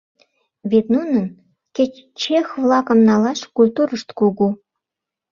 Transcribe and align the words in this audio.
Вет 0.71 0.85
нунын, 0.93 1.25
кеч 1.75 1.91
чех-влакым 2.19 2.99
налаш, 3.07 3.39
культурышт 3.55 4.09
кугу. 4.19 4.47